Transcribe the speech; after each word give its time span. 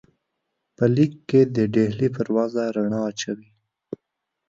په 0.75 0.85
لیک 0.95 1.13
کې 1.29 1.41
د 1.55 1.57
ډهلي 1.73 2.09
پر 2.15 2.27
وضع 2.35 2.65
رڼا 2.77 2.99
اچوي. 3.09 3.49